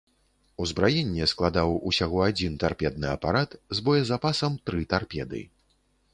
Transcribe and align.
Узбраенне 0.63 1.27
складаў 1.33 1.75
усяго 1.89 2.23
адзін 2.29 2.57
тарпедны 2.65 3.07
апарат 3.17 3.51
з 3.79 3.87
боезапасам 3.91 4.59
тры 4.71 4.81
тарпеды. 4.97 5.45